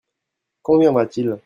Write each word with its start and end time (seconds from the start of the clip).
Quand 0.63 0.79
viendra-t-il? 0.79 1.37